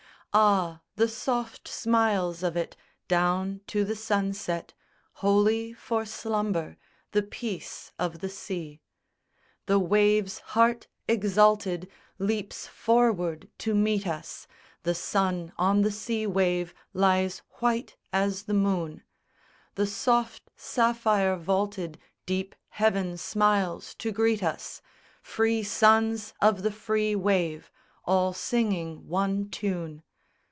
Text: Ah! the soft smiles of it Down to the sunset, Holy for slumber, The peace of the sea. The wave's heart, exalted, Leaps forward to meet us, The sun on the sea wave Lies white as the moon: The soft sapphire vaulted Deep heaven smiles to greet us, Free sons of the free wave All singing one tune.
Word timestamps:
Ah! 0.33 0.79
the 0.95 1.09
soft 1.09 1.67
smiles 1.67 2.41
of 2.41 2.55
it 2.55 2.77
Down 3.09 3.59
to 3.67 3.83
the 3.83 3.97
sunset, 3.97 4.73
Holy 5.15 5.73
for 5.73 6.05
slumber, 6.05 6.77
The 7.11 7.21
peace 7.23 7.91
of 7.99 8.19
the 8.19 8.29
sea. 8.29 8.79
The 9.65 9.77
wave's 9.77 10.39
heart, 10.55 10.87
exalted, 11.05 11.89
Leaps 12.17 12.65
forward 12.65 13.49
to 13.57 13.75
meet 13.75 14.07
us, 14.07 14.47
The 14.83 14.95
sun 14.95 15.51
on 15.57 15.81
the 15.81 15.91
sea 15.91 16.25
wave 16.25 16.73
Lies 16.93 17.41
white 17.59 17.97
as 18.13 18.43
the 18.43 18.53
moon: 18.53 19.03
The 19.75 19.85
soft 19.87 20.49
sapphire 20.55 21.35
vaulted 21.35 21.99
Deep 22.25 22.55
heaven 22.69 23.17
smiles 23.17 23.93
to 23.95 24.13
greet 24.13 24.41
us, 24.43 24.81
Free 25.21 25.61
sons 25.61 26.33
of 26.41 26.63
the 26.63 26.71
free 26.71 27.17
wave 27.17 27.69
All 28.05 28.31
singing 28.31 29.09
one 29.09 29.49
tune. 29.49 30.03